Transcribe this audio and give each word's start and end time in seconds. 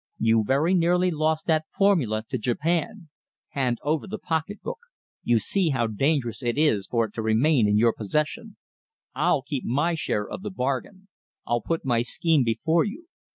You 0.17 0.43
very 0.43 0.73
nearly 0.73 1.11
lost 1.11 1.45
that 1.45 1.67
formula 1.77 2.23
to 2.29 2.39
Japan. 2.39 3.09
Hand 3.49 3.77
over 3.83 4.07
the 4.07 4.17
pocketbook. 4.17 4.79
You 5.21 5.37
see 5.37 5.69
how 5.69 5.85
dangerous 5.85 6.41
it 6.41 6.57
is 6.57 6.87
for 6.87 7.05
it 7.05 7.13
to 7.13 7.21
remain 7.21 7.67
in 7.67 7.77
your 7.77 7.93
possession. 7.93 8.57
I'll 9.13 9.43
keep 9.43 9.63
my 9.63 9.93
share 9.93 10.27
of 10.27 10.41
the 10.41 10.49
bargain. 10.49 11.07
I'll 11.45 11.61
put 11.61 11.85
my 11.85 12.01
scheme 12.01 12.43
before 12.43 12.83
you. 12.83 13.09